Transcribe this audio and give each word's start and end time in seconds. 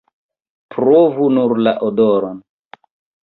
Provu 0.75 1.27
nur 1.37 1.53
la 1.67 1.73
odoron! 1.91 2.39